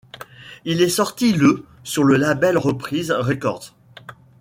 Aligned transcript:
Il 0.65 0.81
est 0.81 0.89
sorti 0.89 1.31
le 1.33 1.63
sur 1.83 2.03
le 2.03 2.15
label 2.15 2.57
Reprise 2.57 3.11
Records. 3.11 3.75